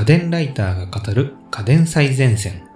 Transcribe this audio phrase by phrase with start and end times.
[0.00, 2.66] 家電ライターが語る家電最前線。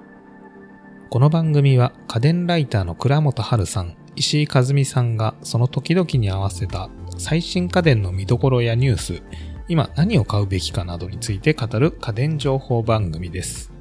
[1.09, 9.23] この番組は家電ライターの倉本春さん、石井和美さんがその時々に合わせた最新家電の見どころやニュース、
[9.69, 13.73] 今何を買うべきかなどについて語る家電情報番組です。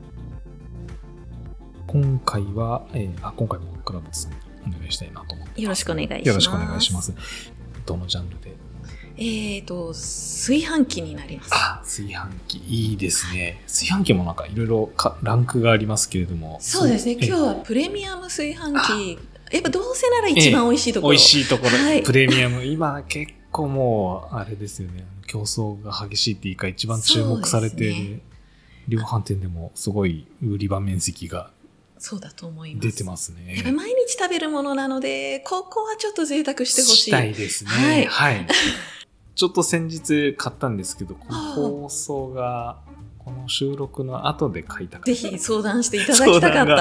[1.85, 4.37] 今回は、えーあ今回も倉本さんに
[4.67, 5.61] お願いしたいなと思って。
[5.61, 6.27] よろしくお願いします。
[6.29, 7.13] よろしくお願いします。
[7.85, 8.53] どのジャンルで
[9.23, 11.49] えっ、と、炊飯器になります。
[11.53, 12.55] あ、炊飯器。
[12.67, 13.61] いいですね。
[13.67, 16.57] 炊飯器もなんかいろいろかランクがありますけれども。
[16.61, 17.13] そうですね。
[17.13, 19.19] 今日えはプレミアム炊飯器。
[19.53, 21.11] やっぱどうせなら一番美味しいところ。
[21.11, 22.65] 美味しいところ、はいプレミアム。
[22.65, 25.05] 今結構もう、あれですよね。
[25.27, 28.19] 競争が激しいっていうか、一番注目されてね
[28.87, 31.51] 量販店でもすごい売り場面積が
[32.03, 32.87] そうだと思います。
[32.89, 33.53] 出てますね。
[33.55, 36.95] やっぱり毎日食べるものなので、ここはちょっと贅沢してほしい。
[37.03, 37.69] したいですね。
[37.69, 38.47] はいはい。
[39.35, 42.77] ちょっと先日買ったんですけど、この放送が、
[43.19, 45.11] この収録の後で買いたかった。
[45.11, 46.73] ぜひ相談していただきたかった。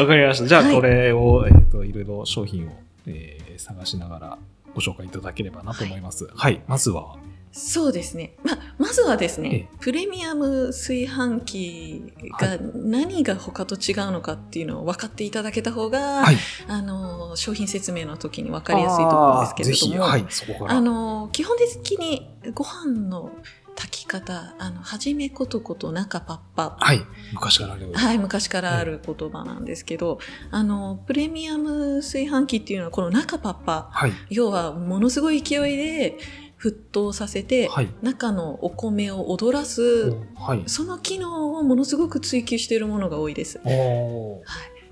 [0.00, 0.46] わかりました。
[0.46, 2.72] じゃあ、はいこれを、えっ、と、いろいろ商品を、
[3.06, 4.38] えー探しながら
[4.74, 6.28] ご紹介いただければなと思います。
[6.34, 6.62] はい。
[6.66, 7.16] まずは、
[7.56, 8.34] そうですね。
[8.42, 16.36] まあ、まずはですね、えプレミアム炊飯器が何が他と違うのかっていうのを分かっていただけた方が、はい。
[16.66, 20.26] あの、商品説明の時に分かりやすいと思うんですけれども、はい。
[20.66, 23.30] あの、基本的にご飯の
[23.76, 26.76] 炊き方、あの、はじめことこと中パッパ。
[26.80, 27.00] はい。
[27.32, 27.92] 昔からある。
[27.92, 30.18] はい、昔からある言葉なんですけど、
[30.50, 34.12] あの、プレミアム炊飯器っていうのはこの中パッパ、はい。
[34.30, 36.18] 要はものすごい勢いで
[36.64, 37.88] 沸騰させて、はい。
[38.02, 40.62] 中のお米を踊らす、はい。
[40.66, 43.60] その機能をものすごく追求しているものが多いです。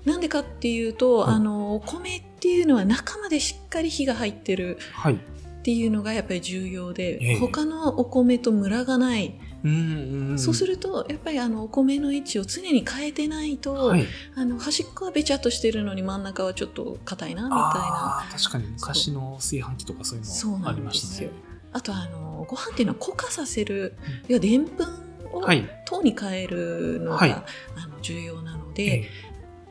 [0.05, 5.15] なんでかっていうと、はいあの、お米っていうのは中までしっかり火が入ってるはい。
[5.15, 5.17] っ
[5.63, 9.39] ていうのがやっぱり重要で、ええ他のお米とムラがない。
[9.63, 10.35] うん。
[10.37, 14.05] そうするると、やっぱりあの、お米の位置を常に変えてないと、はい。
[14.35, 18.25] あの、端っこはべちゃっとしてるのに真ん中はちょっと硬いな、みたいな。
[18.29, 20.21] 確かに昔の炊飯器とかそうい
[20.55, 21.52] うのありましたね。
[21.73, 23.95] あとあの、ご飯っていうのは固化させる、
[24.29, 24.87] いや、でんぷん
[25.33, 25.67] をはい。
[25.85, 27.31] 糖に変えるのが、はい。
[27.31, 27.43] あ
[27.87, 29.09] の重要なので、え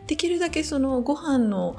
[0.07, 1.77] できるだけそのご飯の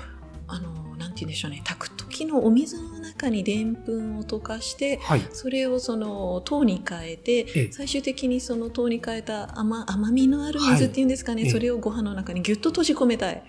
[0.48, 5.22] あのなんて言うんでしょうね炊く時のお水の中にでんぷんを溶かしてーはい。
[5.34, 7.72] それをその糖に変えてええ。
[7.72, 11.46] 最終的にその糖に変えた甘甘みのある水っていうんですかね、はい。
[11.48, 11.52] ええ。
[11.52, 13.44] それをご飯の中にギュッと閉じ込めたい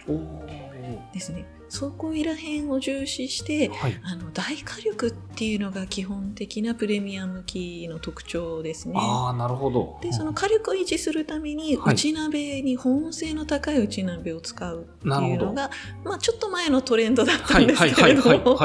[1.13, 4.01] ですねそこら辺を重視してはい。
[4.03, 8.95] あの大火力っていうのが基本的なプレミアム機の特徴ですね。
[8.97, 9.99] ああ、なるほど。
[10.03, 15.71] でその火力を維持するためにはい内鍋に保温性の高い内鍋を使うっていうのが、
[16.05, 18.59] まあ、ちょっと前のトレンドだったはいんですけれど。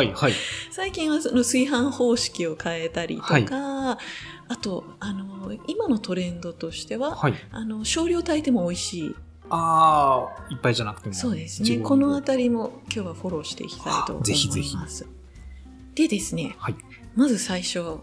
[0.72, 3.48] 最近はその炊飯方式を変えたりとか、はい
[4.52, 7.34] あとあの今のトレンドとしては、はい。
[7.52, 9.16] あの少量炊いても美味しい
[9.50, 11.16] ああ、いっぱいじゃなくても。
[11.16, 14.32] そうですねこの辺りも今日はフォローしていきたいと思います。
[14.32, 14.76] ぜひぜひ
[15.96, 16.76] でですねはい。
[17.16, 17.98] まず最初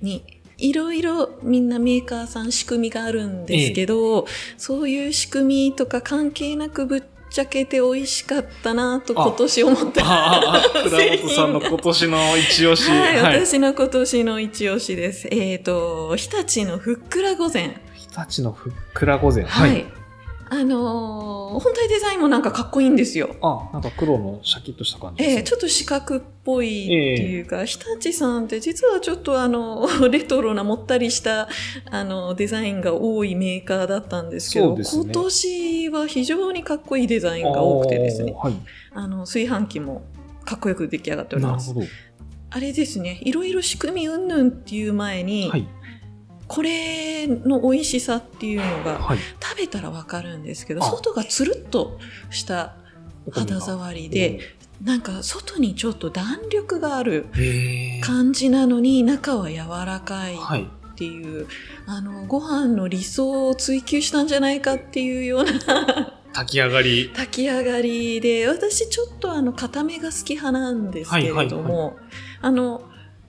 [0.00, 0.24] に
[0.58, 4.26] いろいろみんなメーカーさん仕組みがあるんですけど、
[4.56, 10.04] そういう仕組みとか関係なくぶっちゃけて美味しかったなとあ今年思った。
[10.04, 12.88] ああ、 倉本さんの今年の一押し。
[12.90, 13.46] はい、はい。
[13.46, 15.26] 私の今年の一押しです。
[15.30, 17.80] えっ、と、日立のふっくら御膳。
[17.94, 19.46] 日立のふっくら御膳。
[19.46, 19.86] はい。。
[20.52, 23.36] あのー本体デザインもなんかかっこいいんですよ。
[23.42, 31.48] あ、なんか黒のシャキッとした感じええちょっと四角っぽいっていうか、日立さんって実はちょっとあの、 レトロなもったりした、
[31.90, 38.54] あの、デザインが多いメーカーだったんですけど、ね今年は非常にかっこいいデザインが多くてですね、はい。
[38.94, 40.02] あの、炊飯器も
[40.44, 41.68] かっこよく出来上がっております。
[41.68, 41.92] なるほど。
[42.50, 45.66] あれですね、いろいろ仕組み云々っていう前に、はい。
[46.54, 49.18] これの美味しさっていうのがはい。
[49.42, 51.98] 食べたらわかるんですけど、あ外がつるっと
[52.30, 52.74] した
[53.30, 54.40] 肌触りで、
[54.84, 57.26] なんか外にちょっと弾力がある。
[58.02, 60.64] 感じなのに中は柔らかいはい。
[60.64, 61.46] っていう、
[61.86, 67.10] あのご飯の理想を追求したんじゃないかっていうような 炊き上がり。
[67.14, 71.96] 炊き上がりで私ちょっとあの固めが好き派なんですけれども、はいはい
[72.42, 72.82] あの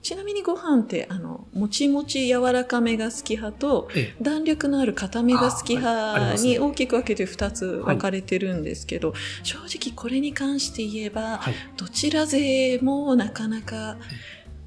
[0.04, 4.22] ちなみにご飯ってあのもちもち柔らかめが好き派とええ。
[4.22, 11.54] 弾力のある固めが好き派に大きく分けて2つ分かれてるんですけど、正直これに関して言えばはい。
[11.78, 13.96] どちら勢もなかなか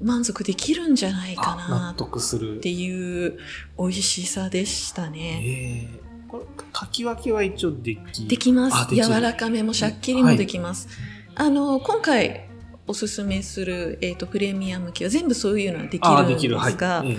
[0.02, 2.58] 満足できるんじゃないかなっ得する。
[2.58, 3.38] ていう
[3.78, 5.88] 美味しさでしたね。
[5.90, 6.08] ええ。
[6.26, 10.88] これ、かき分けは一応できできます柔らかめもしゃっきりもできます、
[11.36, 12.47] あの今回
[12.88, 16.56] おすすめする、えー、とプレミアム機は全部そういうのはできるんでできる。
[16.56, 16.72] はい。
[16.72, 17.18] すが、ええ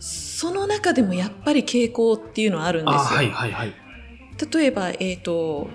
[0.00, 3.00] その中でもやっぱり傾向っていうのはあるんですよ。
[3.00, 3.74] あはいはいはい。
[4.52, 5.68] 例えば、えっ、と、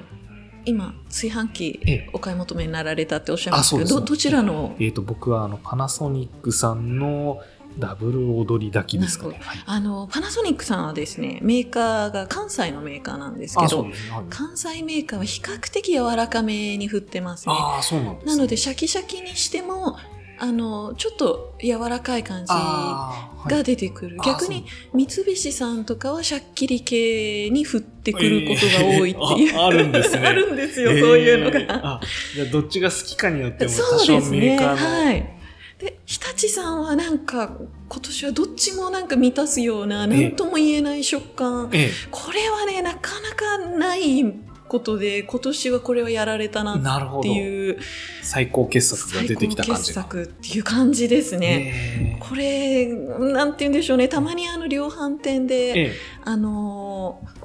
[0.63, 7.39] 今、炊飯器ええお買い求めになられたっておっしゃいましたけど、あそうですどどちらの、えっ、と、僕はあの、パナソニックさんの
[7.79, 9.39] ダブル踊り炊きですかね。
[9.41, 13.93] はいあの、パナソニックさんはですね、メーカーが関西のメーカーなんですけど、ね。
[14.11, 17.55] はい関西メーカーは比較的柔らかめに振ってますね。
[17.57, 18.31] ああ、そうなんです、ね。
[18.31, 19.97] なので、シャキシャキにしても、
[20.39, 24.17] あの、ちょっと柔らかい感じが出てくる。
[24.19, 29.49] あ逆に、三菱さんとかはシャッキリ系に振ってくることが多いっていう。
[29.49, 31.95] えーああるんですね あるんですよ、そういうのえーが。
[31.95, 32.01] あ
[32.35, 34.39] じゃあどっちが好きかによっても多そう少ですね。
[34.39, 35.42] メーカーの、はい。
[35.83, 37.57] で、日立さんはなんか、
[37.89, 41.69] 今年はどっちもなんか満たすような、なんとも言えない食感。
[41.74, 44.24] えこれはね、なかなかない
[44.69, 47.77] ことで、今年はこれはやられたえなっていう、
[48.21, 51.74] 最高傑作が最出てきた感じが作っていう感じですね。
[51.75, 54.07] えこれ、なんて言うんでしょうね。
[54.07, 55.91] たまにあの量販店えで、ええ。
[56.24, 57.44] あのー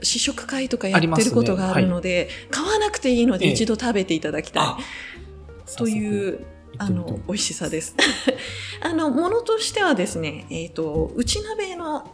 [0.00, 3.52] 試食会とかやってることがあるので、買わなくていいのでええ。
[3.52, 4.62] 一度食べていただきたい。
[4.62, 4.78] あ
[5.76, 6.46] という、
[6.78, 7.94] あの、美味しさです。
[8.80, 12.10] あの、ものとしてはですね、えっ、と、内鍋の、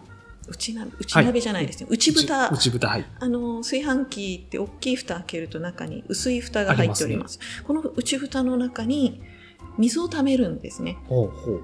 [0.49, 2.51] 内鍋、内鍋じゃないですね、内蓋。
[2.51, 7.39] 内蓋はいあの、炊飯器って大きい蓋開けると中に薄い蓋が入っております。
[7.67, 9.21] この内蓋の中に
[9.79, 10.97] 水を溜めるんですね。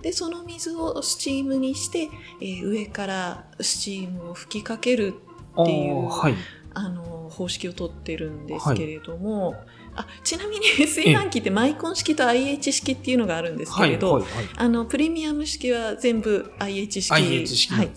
[0.03, 2.08] で、その水をスチームにして、
[2.41, 5.14] えー上からスチームを吹きかける
[5.61, 6.35] っていうあーはい
[6.73, 9.55] あの方式をとってるんですけれども、
[9.95, 14.47] あちなみに 炊飯器ってマイコン式と IH 式っていうのがあるんですけれど、はいはいはい。
[14.57, 17.13] あのプレミアム式は全部 IH 式。
[17.13, 17.91] IH 式はい。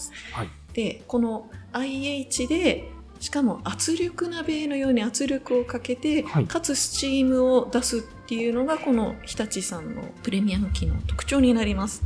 [0.73, 6.45] でこの IH でしかも圧力鍋のように圧力をかけて、はい。
[6.45, 12.03] かつスチームを出すっていうのがこの日立さんのプレミアム機の特徴になります。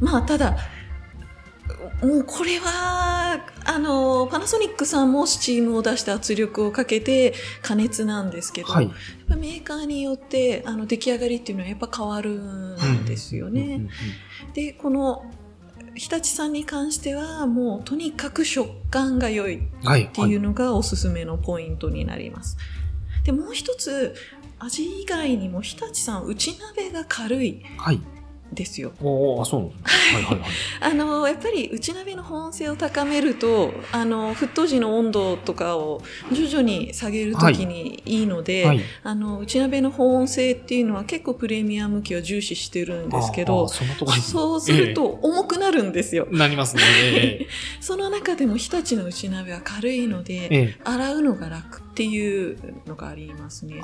[0.00, 0.56] まあただ
[2.02, 8.86] もうこれはあのパナソニックさんもスチームを出して圧力をかけて加熱なんですけど、はい。
[8.86, 8.94] やっ
[9.28, 13.88] ぱメーカーによってあの出来上がりっていうのはやっぱ変わるんですよね。
[14.54, 15.30] でこの
[15.94, 22.58] 日立さんに関してはもうとにかく食感が良いっていうのがおすすめのポイントになります。
[23.24, 24.14] でもう一つ
[24.58, 27.62] 味以外にも日立さん内鍋が軽い。
[27.78, 28.00] はい
[28.52, 28.92] ですよ。
[29.00, 30.14] おーあそうなんですね。
[30.14, 30.48] はいはいはい。
[30.80, 36.02] あのやっぱり内鍋の保温性を高めるとあの沸騰時の温度とかを
[36.32, 38.22] 徐々に下げるときにい。
[38.22, 38.80] いので、はい。
[39.02, 46.26] あの内鍋の保温性っていうのは結構プレミアム機は重視してるんですけどそうすると重くなるんですよ。
[46.30, 46.82] なりますね。
[46.84, 47.46] ええ。
[47.80, 50.80] その中でも日立の内鍋は軽いので、ええ。
[50.84, 53.82] 洗うのが楽っていうのがありますね。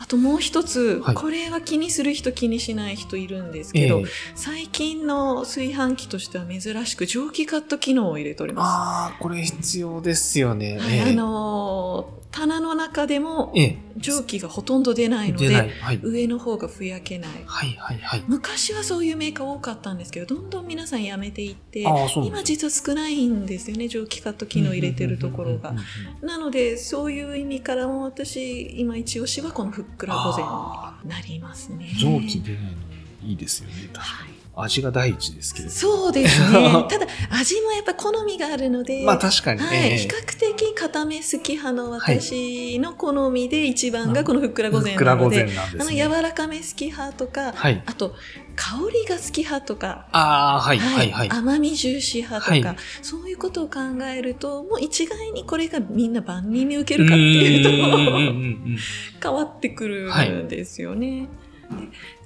[0.00, 1.14] あともう一つ、はい。
[1.14, 4.04] これは気にする人気にしない人いるんですけど、ええ。
[4.34, 10.80] 最近の炊飯器としては珍しく蒸気カット機能を入れておりまああこれ必要ですよね。
[10.80, 10.90] す。
[10.90, 11.00] ええ。
[11.02, 16.00] はいあのー棚の中でもええ蒸気がほとんど出ないので、はい。
[16.02, 17.30] 上の方がふやけない。
[17.46, 18.24] はいはいはい。
[18.26, 25.74] 昔はそういうメーカー多かったんですけど、どんどん皆さんやめていって、今実は少ないんですよね、蒸気カット機能入れてるところが。
[26.22, 31.92] なので、そういう意味からも私、今一押しはこのふっくら御あ膳になりますね。
[31.98, 32.94] 蒸気出ないの
[33.24, 35.70] いいですよね確かはいに味が第一ですけれど。
[35.72, 36.86] そうですね。
[36.88, 39.60] ただ、味もやっぱ好みがあるので、まあ確かに。
[39.60, 47.82] はい、ね比較的固め好き派の私の好みで一番がこのふっくら御ふっくら御膳なので、膳なんであのすね柔らかめ好き派とか、はい。
[47.84, 48.14] あと
[48.56, 51.10] 香りが好き派とか、ああはいはい。
[51.10, 52.76] はい甘み重視派とか、はい。
[53.02, 58.80] そういうことを考えると、もう一概にこれがみんな万人に受けるかっていうと、
[59.20, 60.12] 変わってくる
[60.44, 61.22] んですよね。
[61.22, 61.26] で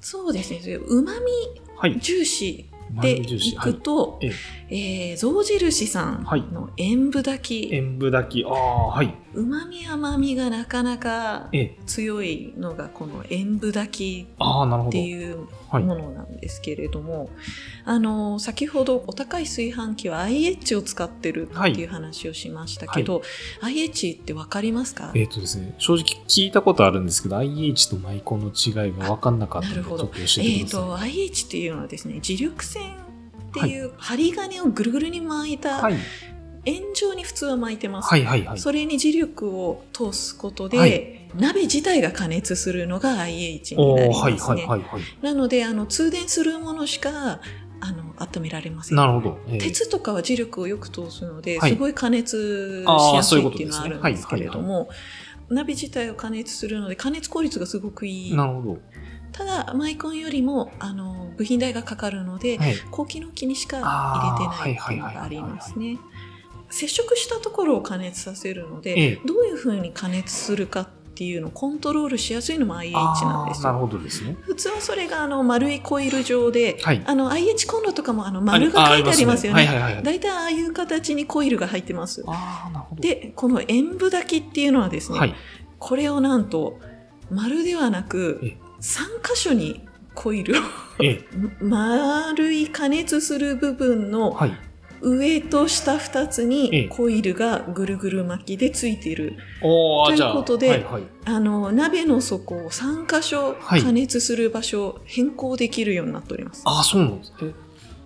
[0.01, 0.75] そうですね。
[0.75, 1.68] うまみはい
[2.01, 2.71] 重視
[3.01, 3.57] でい。
[3.57, 4.33] くと、え
[4.71, 8.45] えー象印さんの塩分炊き、塩分炊き。
[8.45, 9.15] ああはい。
[9.35, 11.79] うまみ甘みがなかなかええ。
[11.87, 15.83] 強いのがこの塩分炊きっていうはい。
[15.83, 17.31] ものなんですけれども、
[17.85, 23.23] あの先ほどお高い炊飯器は IH を使ってるっていう話をしましたけど、
[23.63, 33.08] IH ってわかりますか、えっ、とですね正直聞いたことあるんですけど IH とマイコンの違いが分かんなかったのでちょっと教えてください、えっ、と IH っていうのはですね磁力線
[33.49, 35.97] っていう針金をぐるぐるに巻いたはい。
[36.65, 38.59] 円状に普通は巻いてます、はいはいはい。
[38.59, 41.31] それに磁力を通すことで、はい。
[41.35, 44.67] 鍋自体が加熱するのが IH におなりーはいますね。
[44.67, 47.41] はいはいはいなのであの通電するものしか
[47.81, 48.97] あの温められません。
[48.97, 51.71] なるほど、ええ鉄とかは磁力をよく通すので、はい。
[51.71, 54.89] すごい加熱しやすいっていうのはあるんですねですけれども、
[55.49, 58.37] 鍋自体を加熱するので加熱効率がすごくいい。
[58.37, 58.79] なるほど
[59.39, 62.75] ただマイコンよりもあの部品代がかかるので、はい。
[62.91, 65.97] 高機能機にしか入れてないっていうのがありますね。
[66.71, 72.93] 接触したところを加熱させるので、ええどういうふうに加熱するかっていうのをコントロールしやすいのも IH
[73.27, 73.87] なんですあーなるよ。
[73.87, 74.37] ほどですね。
[74.41, 77.03] 普通はそれがあの丸いコイル状で、はい。
[77.07, 79.67] あの IH コンロとかもあの丸が書いてありますよね。
[79.67, 80.03] はいはいはい。
[80.03, 82.25] 大体ああいう形にコイルが入ってます。
[82.27, 83.01] ああ、なるほど。
[83.01, 85.35] で、この塩分炊きっていうのはですね、はい。
[85.79, 86.81] これをなんと
[87.31, 90.63] 丸ではなくえ3箇所にコイルを
[91.01, 91.25] ええ。
[91.65, 94.53] 丸い加熱する部分のはい。
[95.01, 99.35] 上と下2つええにコイルがぐるぐる巻きでついている。
[99.61, 100.33] という。
[100.33, 101.03] ことではいはい。
[101.25, 106.63] あの、鍋の底を3箇所はい加熱する場所を変更できるようになっております。
[106.65, 107.33] ああ、そうなんです。
[107.43, 107.53] え、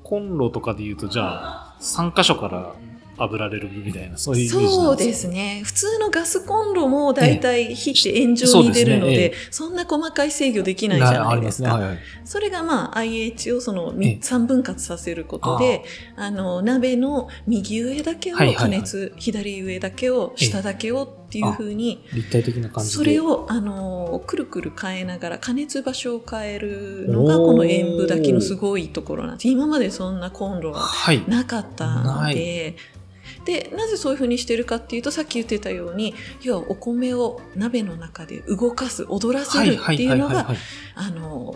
[0.03, 2.75] コンロとかで言うと、じゃあ、3箇所から
[3.17, 5.63] 炙られるみたいな、そういうイメージそうですすね。
[5.65, 11.31] 普通のガスコンロもだいたい火って炎上に出るので、そうですねそんな細かい制御できかないじゃないでか。
[11.31, 11.69] ありますすね。
[11.69, 11.99] はいはい。
[12.25, 15.85] それがまあ IH をそのええ3分割させることで、
[16.17, 22.97] あの鍋の右上だけをはいはいはい加熱、左上だけを、ええ下だけをっていう風に、立体的な感じで。
[22.97, 29.49] それをあのくるくる変えながら加熱場所を変えるのがこの塩分炊きのすごいところなんです。
[29.49, 31.25] 今までそんなコンロははい。
[31.27, 32.77] なかったのなで。
[33.45, 40.47] でなぜそういうふうにしてるかっていうとさっき言ってたように要はお米を鍋の中で動かす踊らせるっていうのが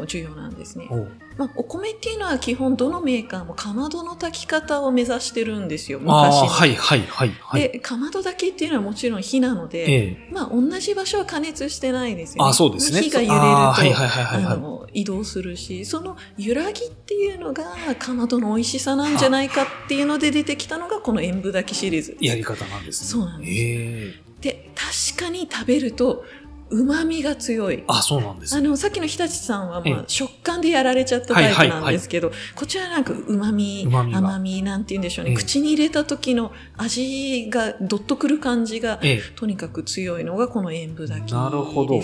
[0.06, 0.88] 重要なんですね。
[1.37, 7.61] まあ、お米っていうのは基本どのメーカーもかまどの炊き方を目指してるんですよあ昔はいはいはいはい。
[7.61, 10.28] でかまど炊きっていうのはもちろん火なので、ええ。
[10.33, 12.50] まあ、同じ場所は加熱してないですよね。
[12.50, 13.02] あそうですね。
[13.02, 14.55] 火が揺れるとあーはいはいはいはいはい。
[14.55, 17.64] あの移動するしその揺らぎっていうのが
[17.99, 23.09] かまどの美味しさなんじゃないかっていうので出てきたのがこの塩分炊きシリーズやり方なんですね。
[23.09, 24.26] そうなんですええ。
[24.40, 26.25] で確かに食べると
[26.70, 27.85] 旨味が強い。
[27.87, 28.66] あ、そうなんですね。
[28.66, 35.37] あのさっきの日立さんは、えまあ、食感でやられちゃったタイプなんですけど、こちらなんか旨味甘みなんて言うんでしょうね、ええ。
[35.37, 39.20] 口に入れた時の味がどっとくる感じがええ。
[39.37, 42.00] とにかく強いのがこの塩分炊きなるほど。
[42.00, 42.02] で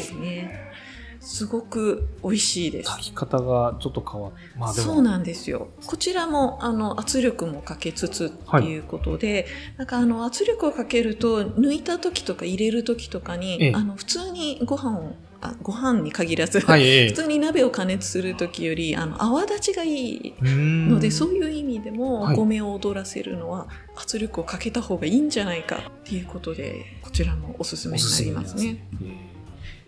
[1.23, 2.91] すごく美味しいです。
[2.91, 4.73] 炊き方がちょっと変わっまあ。
[4.73, 5.69] そうなんですよ。
[5.87, 17.14] こちらもあの圧力もかけつつっていうことで、なんかあの圧力をかけると抜いた時とか入れる時とかに、ええあの普通にご飯をあご飯に限らず、はい、ええ普。
[17.14, 28.85] 通に鍋を加熱する時よりあの泡立ちがいいのので、そういう意味でもはいお米を踊らせるのは圧力をかけた方がいいんじゃないかっていうことでこちらもおすすめになりますね。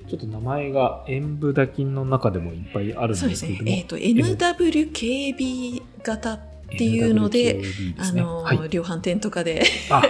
[0.04, 3.70] ええちょっと名前が演舞炊きの中でもいっぱいあるんですけれども。
[3.70, 6.40] えっ、と NWKB 型っ
[6.76, 10.02] ていうので、NWKB でねの、はい、量販店とかであ、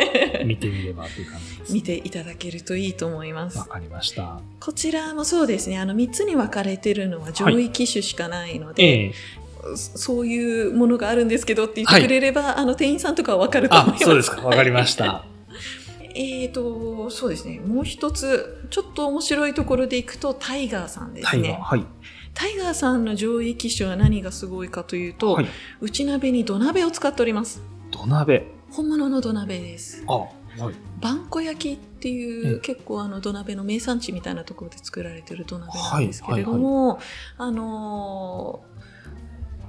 [0.45, 1.73] 見てみればという感じです。
[1.73, 3.67] 見ていただけるといいと思いますわ。
[3.67, 4.41] かりました。
[4.61, 5.79] こちらもそうですね。
[5.79, 14.05] あの3つに分かれてるのは上位機種しかないので、ええそういうものがあるんですけどって言ってくれれば、あの店員さんとかは分かると思いまあ、す。
[14.05, 14.43] そうですか。
[14.43, 15.25] わかりました。
[16.15, 17.61] えーと、そうですね。
[17.61, 21.43] もう一つ、ちょっと面白いところでいくと、タイガーさんですね。
[21.43, 21.61] タイガー。
[21.61, 21.87] はい。
[22.35, 25.47] タイガーさんの上位機種は何がすごいかというと、はい。
[25.81, 27.63] 内鍋に土鍋を使っております。
[27.91, 28.47] 土鍋。
[28.71, 30.05] 本物の土鍋です。
[30.07, 30.75] あ、はい。
[31.01, 37.01] バンコ焼きっていえう結構あの土鍋の名産地みたいなところで作られてる土鍋なんですけれども、
[37.39, 38.75] あのー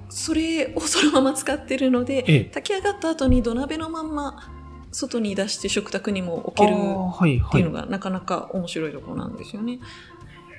[0.08, 2.46] それをそのまま使ってるので、ええ。
[2.46, 4.55] 炊き上がった後に土鍋のまんま
[4.96, 7.72] 外に出して食卓にも置けるっていうの。
[7.72, 9.80] がなかなか面白いところなんですよね。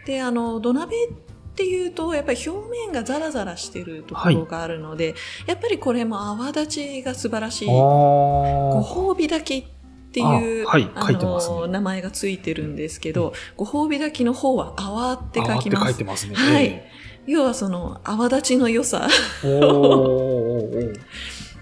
[0.04, 1.08] で、あの、土鍋っ
[1.54, 5.14] ていうと、やっぱり表面がザラザラしてるところがあるので、
[5.46, 7.68] やっぱりこれも泡立ちが素晴らしい。
[7.68, 9.70] あごー褒美炊きっ
[10.12, 15.68] ていうあはいあの名前がついてるんですけど、ご褒美炊きの方は泡って書きあます。
[15.68, 16.34] って書いてますね。
[16.34, 16.90] はいえ
[17.26, 19.08] 要はその泡立ちの良さ。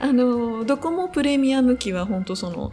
[0.04, 2.73] あの、どこもプレミアム機は本当その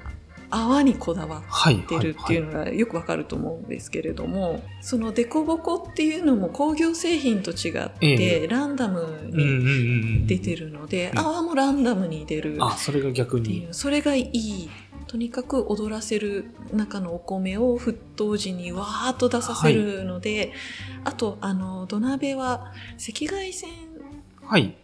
[0.49, 1.75] 泡にこだわはい。
[1.77, 8.99] ってるっていうはのがよくわかると思うんですけれども、そのデコボコっていうのも工業製品と違って、えランダム
[9.31, 9.53] にうんう
[10.23, 10.27] ん。
[10.27, 13.45] 出てるので、うん泡もランダムに出るあ、それが逆に。
[13.45, 14.69] っていう、それがいい。
[15.07, 20.51] とにかく踊らせる中のお米を沸騰時にわーっと出させるので、
[21.05, 23.69] あと、あの、土鍋は赤外線
[24.43, 24.75] はい。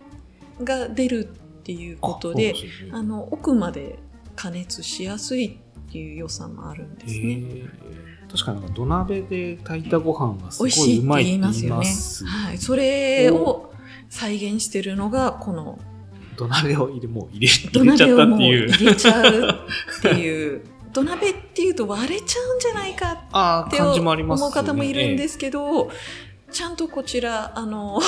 [0.64, 2.60] が出るっていうことあで、ね
[2.92, 4.00] あの、奥まで
[4.36, 7.44] 加熱しやすいっていう良さもあるんですね。
[8.30, 11.86] 確かに土鍋で炊いたご飯がすご美味しいうまいって言いますよね。
[11.86, 12.58] すはい。
[12.58, 13.72] それを
[14.10, 15.80] 再現してるのが、この
[16.36, 18.70] 土鍋を入れもう入れ土入れちゃったっていう。
[18.70, 20.62] 入れちゃうっていう。
[20.94, 23.12] 土鍋っていうと割れちゃうんじゃないか
[23.68, 25.92] って思う方もいるんですすけど、
[26.52, 28.02] ちゃんとこちら、あの、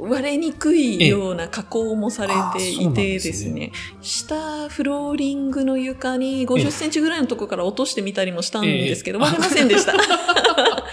[0.00, 9.24] 割れにくいような加工もされていてですね、下フローリングの床に50センチぐらいのところから落としてみたりもしたんですけど、ええ。
[9.24, 9.92] 割れませんでした。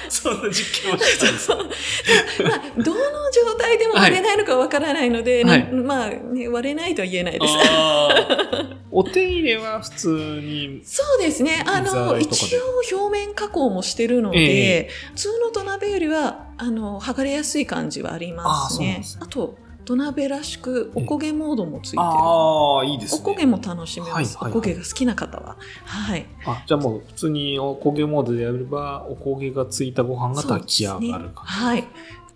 [0.09, 1.49] そんな実験をしたんです。
[1.49, 2.99] まあ、どの
[3.31, 5.73] 状態でも割れないのかわからないので、はい。
[5.73, 7.53] なまあ、ね、割れないとは言えないです。
[8.91, 10.07] お手入れは普通
[10.41, 11.63] に、そうですね。
[11.67, 18.97] あ水の、一応表面加工もしてるので、え普通の土鍋よりは、あの、剥がれやすい感じはありますね。
[18.99, 19.23] あすね。
[19.23, 22.01] あと、土鍋らしくおこげモードもついてる。
[22.03, 23.21] ああ、いいですね。
[23.21, 24.15] おこげも楽しめます。
[24.15, 25.55] はいはいはいおこげが好きな方は。
[25.85, 26.25] はい。
[26.45, 31.43] あ、じゃあもう普通におこげモードでやれば、おこげがついたご飯が炊き上がるか。
[31.45, 31.87] はい。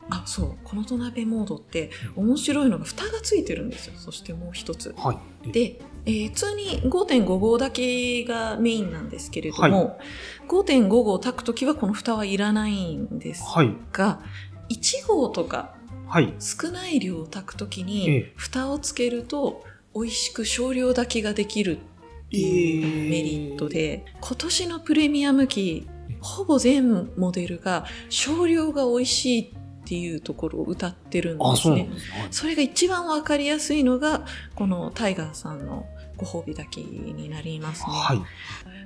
[0.09, 0.57] あ、そう。
[0.63, 3.93] この土鍋モードって面白いのが蓋がついてるんですよ。
[3.97, 4.95] そしてもう一つ。
[4.97, 5.51] はい。
[5.51, 9.99] で、えー普通に5.5号炊きがメインなんですけれども、
[10.47, 13.75] 5.5号炊くときはこの蓋はいらないんですはい。
[13.91, 14.21] が、
[14.69, 15.75] 1号とか
[16.11, 16.33] はい。
[16.39, 19.63] 少ない量を炊くときに、ええ蓋をつけると
[19.95, 25.87] 美味しく少量炊きができるっていうメリットで、今年のプレミアム機、
[26.19, 32.27] ほぼ全モデルが少量が美味しいっていうところを歌ってるんあ、ですねそすね。
[32.31, 34.25] それが一番わかりやすいのが、
[34.55, 35.85] このタイガーさんの
[36.17, 37.87] ご褒美炊きになりますね。
[37.89, 38.21] はい。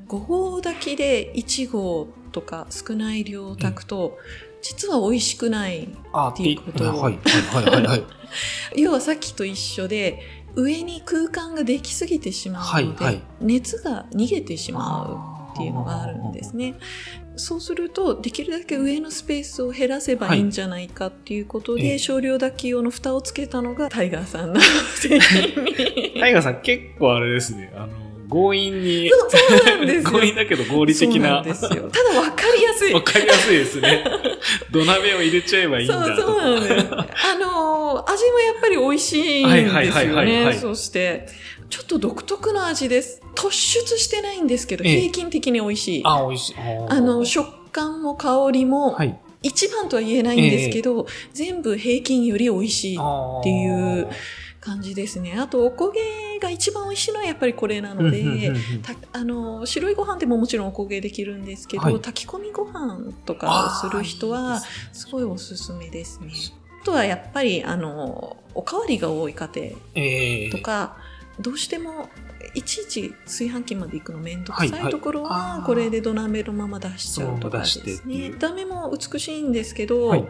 [0.08, 4.18] ご合炊きで1合とか少ない量を炊くと、
[4.66, 5.88] 実は美味しくない。
[6.12, 7.20] あ、っていうことをはい。
[7.24, 7.66] はい。
[7.66, 7.84] はい。
[7.84, 8.04] はい。
[8.82, 10.20] 要はさっきと一緒で、
[10.56, 16.74] 上に空間ができすぎてしまうので、はいはい熱が逃げてしまうっていうのがあるんですね。
[17.36, 24.60] そうすると、できるだけ上のスペースを減らせばいいんじゃないかっていうことで、ええ少量炊き用の蓋をつけたのがタイガーさんの
[24.96, 26.14] 製品に。
[26.20, 27.72] タイガーさん結構あれですね。
[27.76, 30.12] あの、強引に、そうなんですよ。
[30.12, 31.42] 強引だけど合理的なな。
[31.42, 31.70] んですよ。
[31.70, 32.94] ただ分かりやすい。
[32.94, 34.04] わかりやすいですね。
[34.72, 36.86] 土鍋を入れちゃえばいいんだそうとそうなんです。
[36.92, 40.58] あのー味もやっぱり美味しいんですよはいはいはいね。
[40.60, 41.28] そして、
[41.70, 43.22] ちょっと独特な味です。
[43.36, 46.02] 突出してないんですけど、ええ平均的に美味しい。
[46.06, 46.56] あ、美味しい。
[46.90, 49.18] あの、食感も香りも、はい。
[49.44, 54.08] 一番とは言えないんですけど、全部平均より美味しいっていう
[54.66, 55.38] 感じですね。
[55.40, 58.82] あと、おこげが一番美味しいのはやっぱりこれなので、うんうんうんうん。
[58.82, 62.00] たあの白いご飯でももちろんおこげできるんですけど、はい。
[62.00, 64.60] 炊き込みご飯とかをする人は
[64.92, 66.32] すごいおすすめですね。
[66.82, 70.48] あとはやっぱりあのおかわりが多い家ええ。
[70.48, 70.98] 庭とか、
[71.40, 72.10] どうしても
[72.54, 75.66] いちいち炊飯器まで行くの面倒くさはいところあはー。
[75.66, 77.94] これで土鍋のまま出しちゃうとかですね。
[77.94, 78.32] う。
[78.32, 80.28] 見た目も美しいんですけど、はい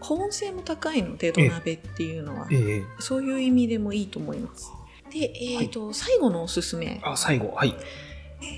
[0.00, 4.72] 保温性も高いので土鍋っていうのは、ええそういう意味でもいいと思います。
[5.10, 7.00] で、えっ、と、最後のおすすめ。
[7.02, 7.74] あ、最後、はい。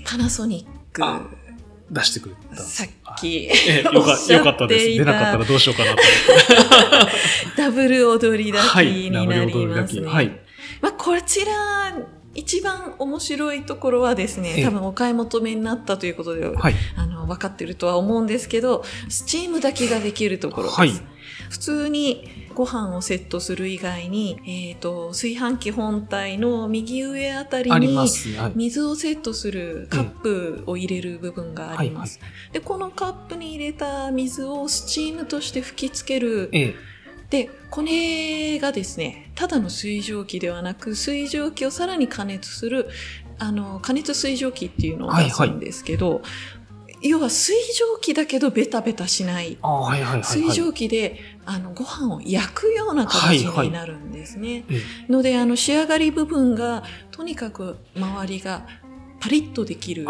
[0.05, 1.03] パナソニック。
[1.03, 1.21] あ
[1.89, 4.87] 出してくれたさっき、ええよかよかったです。
[4.87, 7.11] い出なかったらどうしようかなと思って。
[7.61, 8.87] ダブル踊り炊きはい。
[8.87, 9.45] になりますね。
[9.45, 10.39] ダブル踊りだけはい。
[10.81, 11.51] まあ、こちら、
[12.33, 16.73] 一番面白いところはですね、ええ多分お買い求めになったということで、はい。
[16.95, 20.79] あの、分かってるとは思うんですけど、スチーム炊きができるところです。
[20.79, 20.91] はい
[21.51, 27.97] 普通にご飯をセットする以外に、えっ、と、炊飯器本体の右上あたりに。
[28.55, 32.19] 水をセットするカップを入れる部分があります。
[32.21, 36.49] はいで、このカップに入れた水をスチームとして吹きつける。
[36.53, 36.75] ええ。
[37.31, 42.89] で、これがですね、ただの水蒸気ではなく、水蒸気をさらに加熱する、
[43.39, 46.21] あの、加熱水蒸気っていうのを出すんですけど、
[47.01, 49.57] 要は水蒸気だけどベタベタしない。
[49.61, 50.23] あはいはいはいはい。
[50.23, 54.65] 水蒸気で、あの、ご飯を焼くような形になるんですね。
[54.69, 54.75] え
[55.07, 58.67] えので、あの、仕上がり部分が、とにかく周りが
[59.21, 60.05] パリッとできる。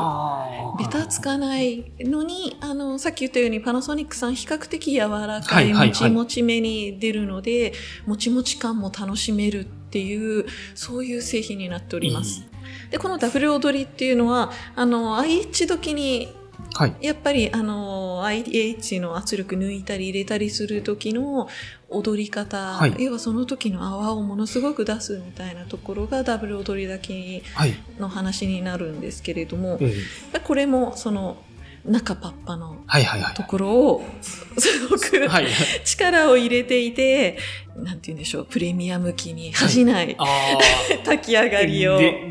[0.80, 7.74] ベタつかないのに、あの、さっき言ったようにパナソニックさん比較的柔らかいもちもちめに出るので、
[8.06, 10.46] もちもち感も楽しめるっていう、
[10.76, 12.46] そういう製品になっております。
[12.90, 16.30] で、このダブル踊りっていうのは、あの、IH 時に
[16.74, 16.96] はい。
[17.02, 21.48] やっぱりあの IH の圧力抜いたり入れたりする時の
[21.90, 27.74] 踊り方、はい要はその時の泡をものすごく出すみたいなところがダブル踊りだけはい。
[28.00, 29.94] の話になるんですけれども、え
[30.34, 30.40] え。
[30.40, 31.38] これもその
[31.84, 33.44] 中パッパのはいはいはいと。
[33.44, 35.48] ころをすごくはい。
[35.84, 37.38] 力を入れていて、
[37.84, 40.58] なんて言うんでしょう、プレミアム機に恥じないああ。
[41.06, 42.28] 炊き上がりをで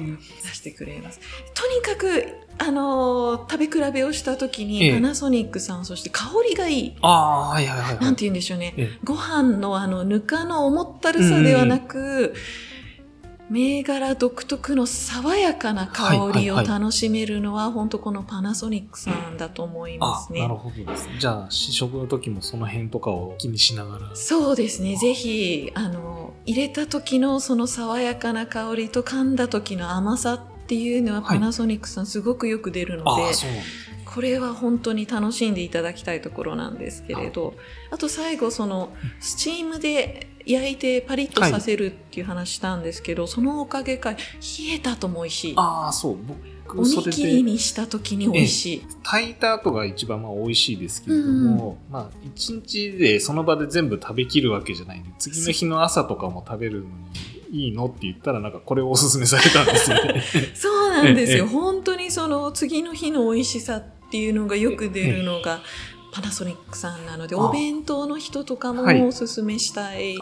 [0.46, 1.20] 出してくれます。
[1.54, 2.26] とにかく、
[2.58, 6.96] あのー食べ比べをした時に、ええパナソニックさん、そして香りがいい。
[7.00, 8.04] ああ、はいはいはいはい。
[8.04, 8.74] なんて言うんでしょうね。
[8.76, 12.34] ええご飯のあの、ぬかの重ったるさではなく、
[13.50, 20.40] 銘柄独特の爽やかな香りを楽しめるのは、本当このパナソニックさんだと思いますね。
[20.40, 21.08] なるほどです。
[21.18, 24.14] じゃあ、試食の時もその辺とかを気にしながら。
[24.14, 24.96] そうですね。
[24.96, 33.60] ぜひ、あの、入れた時のその爽やかな香りと噛んだ時の甘さっていうのはパナソニックさんすごくよく出るので、ああ、そうなん
[34.12, 37.54] これは本当に楽しんでいただきたいところなんですけれど、
[37.90, 44.18] あと最後そのスチームで焼いてパリッとさせるっていう話したんですけど、そのおかげか冷
[44.74, 45.54] えた後も美味しい。
[45.56, 46.16] ああ、そう。
[46.66, 48.86] 僕、おにぎりで、にした時に美味しい。
[49.02, 56.94] 炊いた後が一番まあ美味しいですけれども、まあ、一日でその場で全部食べきるわけじゃないんで、次の日の朝とかも食べるのに
[57.52, 60.22] いいのって言ったら、なんかこれをおすすめされたんですよね。
[60.54, 61.44] そうなんですよ。
[61.44, 65.60] ええ本当にその次の日の美味しさっていうのがよく出るのが
[66.12, 70.16] パナソニックさんなので、あお弁当の人とかもはいおすすめしたい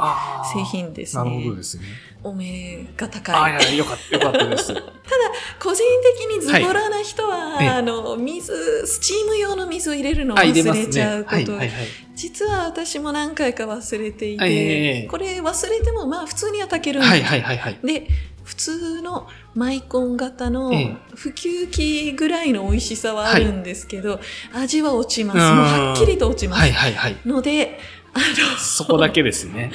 [0.52, 1.46] 製品ですなるほね。
[1.46, 1.84] どですね。
[2.22, 3.52] お目があ高い。
[3.54, 4.74] あ、いや、よかった、よかったです。
[5.60, 5.82] 個人
[6.18, 10.38] 的にズボラな人は、はいええあの、水、スチーム用の水を入れるのを。
[10.38, 11.86] 忘れちゃうことが、はい、はい、はい。
[12.14, 17.78] 実は私も何回か忘れていて、ええこれ忘れてもまあ普通には炊けるんはい、はい、はい、はい。
[17.84, 18.08] で、
[18.48, 24.20] 普通のマイコン型のええ普及器ぐらいの美味しさはあるんですけど、
[24.54, 25.38] 味は落ちます。
[25.38, 26.60] うんもうはっきりと落ちます。
[26.62, 27.16] はい、はい、はい。
[27.26, 27.78] ので、
[28.14, 29.70] あの、そこだけですね。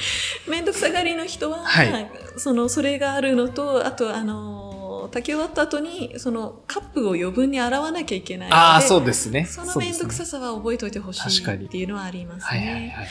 [0.48, 4.63] めんどくさがりの人は、はいその、それがあるのと、あと、あの、
[5.08, 9.46] 炊き終わった後に、その、カップを余分に洗わなきゃいけないので、ああ、そうですね。
[9.46, 12.88] そのめんどくささは覚えておいてほしいっていうのはありますはい、はい、はいね。
[12.90, 13.06] はい。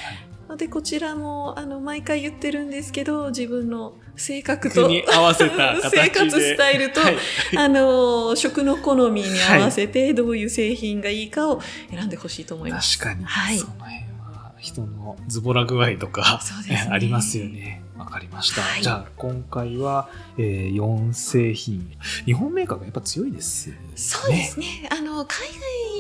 [0.53, 5.77] ので、こちらも、あの、毎回言ってるんですけど、自分の性格と、に合わせた。
[5.89, 7.17] 生活スタイルと、はい
[7.58, 12.97] あの、食の好みに合わせて、どういう製品がいいかを選んでほしいと思います。
[12.97, 14.12] 確かに、はいその辺は
[14.63, 17.84] 人のズボラ具合とか、ね ありますよね。
[17.97, 18.62] わかりました。
[18.62, 21.91] はいじゃあ今回は、えー、4製品。
[22.26, 23.78] 日本メーカーがやっぱ強いです、ね。
[23.95, 24.88] そうですね。
[24.89, 25.38] あの、海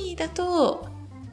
[0.07, 0.87] 外だと、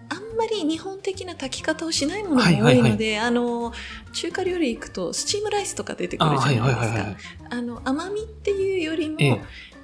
[0.08, 3.72] あんまり日本的な炊き方をしないものが多いので、はいはいあの、
[4.12, 7.16] 中華料理行くと、スチームライスとか出てくあるじゃないですか。
[7.50, 9.40] あの、甘みっていうよりも、ええ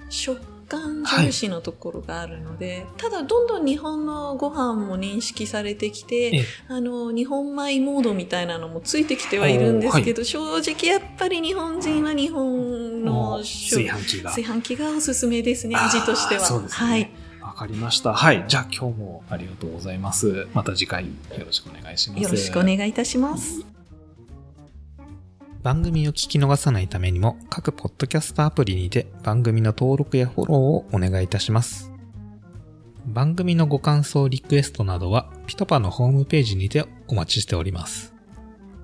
[0.08, 14.30] 食感重視のところがあるので、ただどんどん日本のご飯も認識されてきて、ええあの、日本米モードみたいなのもついてきてはいるんですけど、正直やっぱり日本人は日本の炊飯器が。
[14.30, 16.40] 炊飯器がおすすめですね、味としては。
[16.44, 16.88] そうですね。
[16.88, 17.10] はい。
[17.40, 18.12] わかりました。
[18.12, 18.44] はい。
[18.48, 20.48] じゃあ今日もありがとうございます。
[20.52, 21.10] また次回よ
[21.44, 22.22] ろしくお願いします。
[22.22, 23.75] よろしくお願いいたします。
[25.66, 31.90] 番組を聞き逃さないためにも各ポッドキャストアプリにて番組の登録やフォローをお願いいたします。
[33.04, 38.14] 番組のご感想、リクエストなどはピトパのホームページにてお待ちしております。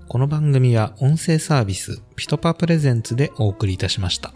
[0.09, 4.35] この番組は音声サービスピトパプレゼンツでお送りいたしました。